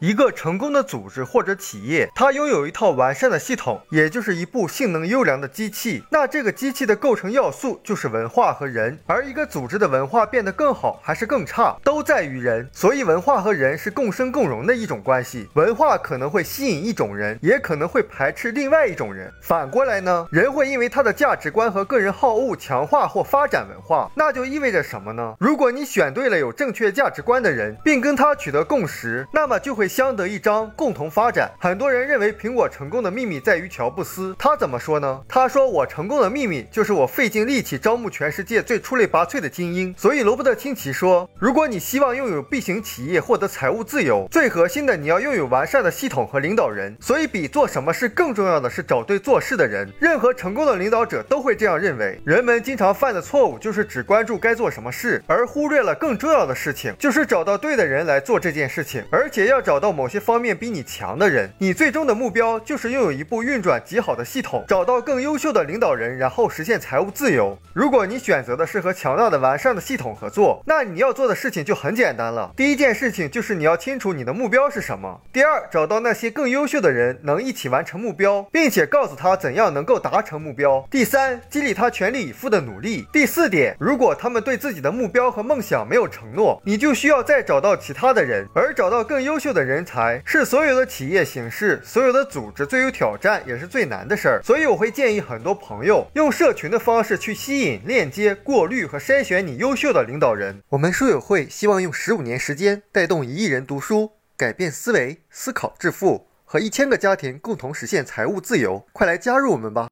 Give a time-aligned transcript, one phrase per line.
[0.00, 6.04] 一个成功的组织或者企业，它拥有一套完善的系统，也就是一部性能优良的机器。
[6.08, 8.96] 那这个机器的构成要素就是文化和人。
[9.06, 12.68] 而一个组织的文化变得更好还是更差，都在于人。
[12.72, 15.48] 所以文化和人是共生共荣的一种关系。
[15.54, 19.28] 文化可能会吸引一种人，也可能会排斥另外一种人。
[19.42, 24.08] 反过来呢，人会因为他的价值观和个人好恶强化或发展文化。
[24.14, 25.34] 那就意味着什么呢？
[25.40, 29.87] 如果你选对了有正确价值观的人，并跟他取得共识，那么就会。
[29.88, 31.50] 相得益彰，共同发展。
[31.58, 35.20] 很多人认为苹果成功的秘密在于乔布斯，他怎么说呢？
[35.26, 46.94] 他说：“我成功的秘密就是我费尽力气招募全世界最出类拔萃的精英。”所以罗伯特清崎说：“如果你希望拥有 B 型企业，获得财务自由，最核心的你要拥有完善的系统和领导人。
[47.00, 49.90] 所以比做什么事更重要的是找对做事的人。
[49.98, 52.20] 任何成功的领导者都会这样认为。
[52.26, 67.56] 人们经常犯的错误就是只关注该做什么事，而忽略了更重要的事情，就是找到对的人来做这件事情，而且要找。”找到某些方面比你强的人，你最终的目标就是拥有一部运转极好的系统，找到更优秀的领导人，然后实现财务自由。
[67.72, 72.52] 如果你选择的是和强大的、完善的系统合作，那你要做的事情就很简单了。
[72.56, 75.20] 第一件事情就是你要清楚你的目标是什么。
[75.32, 80.84] 第二，找到那些更优秀的人，能一起完成目标，并且告诉他怎样能够达成目标。
[80.90, 83.06] 第三，激励他全力以赴的努力。
[83.12, 89.67] 第四点，如果他们对自己的目标和梦想没有承诺，你就需要再找到其他的人，而找到更优秀的。
[89.67, 100.62] 人人才是所有的企业形式、所有的组织最有挑战也是最难的事儿，所以我会建议很多朋友用社群的方式去吸引、链接、过滤和筛选你优秀的领导人。
[100.70, 108.86] 我们书友会希望用十五年时间带动一亿人读书，改变思维、思考致富，和一千个家庭共同实现财务自由。
[108.92, 109.86] 快来加入我们吧！